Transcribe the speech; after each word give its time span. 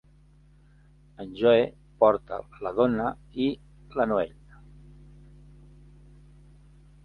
En 1.23 1.35
Joe 1.41 1.67
porta 1.99 2.39
la 2.67 2.73
Donna 2.81 3.07
i 3.47 3.53
la 3.99 4.09
Noelle. 4.13 4.61